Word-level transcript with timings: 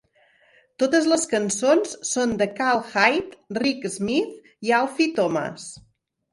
Totes 0.83 1.09
les 1.11 1.25
cançons 1.33 1.93
són 2.13 2.33
de 2.41 2.49
Karl 2.61 2.81
Hyde, 2.95 3.43
Rick 3.61 3.87
Smith 3.99 4.51
i 4.71 4.77
Alfie 4.83 5.17
Thomas. 5.23 5.73